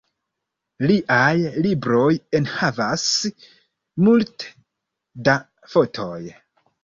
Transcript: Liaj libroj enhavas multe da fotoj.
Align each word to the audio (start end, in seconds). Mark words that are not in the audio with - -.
Liaj 0.91 1.33
libroj 1.65 2.07
enhavas 2.39 3.03
multe 4.07 4.49
da 5.29 5.37
fotoj. 5.75 6.19